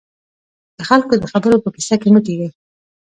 [0.77, 2.49] د خلکو د خبرو په کيسه کې مه کېږئ.